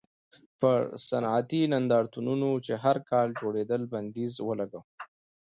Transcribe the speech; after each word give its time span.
پر 0.59 0.79
صنعتي 1.07 1.61
نندارتونونو 1.73 2.49
چې 2.65 2.73
هر 2.83 2.97
کال 3.09 3.27
جوړېدل 3.39 3.81
بندیز 3.93 4.33
ولګاوه. 4.47 4.83